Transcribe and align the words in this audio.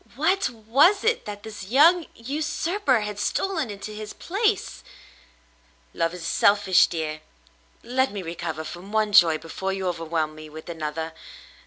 What! 0.15 0.49
Was 0.49 1.03
it 1.03 1.25
that 1.25 1.43
this 1.43 1.65
young 1.67 2.07
usurper 2.15 3.01
had 3.01 3.19
stolen 3.19 3.69
into 3.69 3.91
his 3.91 4.13
place? 4.13 4.83
"Love 5.93 6.15
is 6.15 6.25
selfish, 6.25 6.87
dear. 6.87 7.21
Let 7.83 8.11
me 8.11 8.23
recover 8.23 8.63
from 8.63 8.91
one 8.91 9.11
joy 9.13 9.37
before 9.37 9.73
you 9.73 9.87
overwhelm 9.87 10.33
me 10.33 10.49
with 10.49 10.69
another. 10.69 11.13